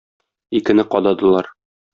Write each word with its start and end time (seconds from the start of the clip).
Икене 0.57 0.83
кададылар. 0.91 1.45